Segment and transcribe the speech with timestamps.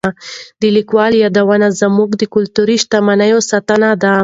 [0.61, 4.13] د لیکوالو یادونه زموږ د کلتوري شتمنۍ ساتنه ده.